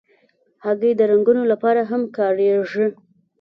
هګۍ 0.65 0.91
د 0.97 1.01
رنګونو 1.11 1.43
لپاره 1.51 1.81
هم 1.89 2.01
کارېږي. 2.17 2.85